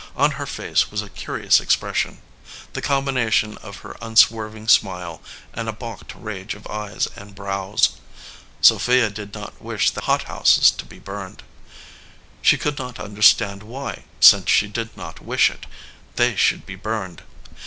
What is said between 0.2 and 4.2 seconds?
her face was a curious expression the combination of her un